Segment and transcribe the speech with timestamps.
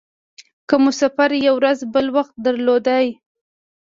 [0.67, 3.07] که مو سفر یوه ورځ بل وخت درلودلای.